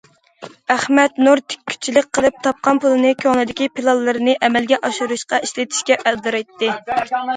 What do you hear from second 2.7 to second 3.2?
پۇلىنى